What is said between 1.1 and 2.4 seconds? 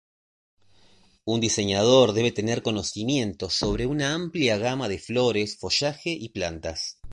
Un diseñador debe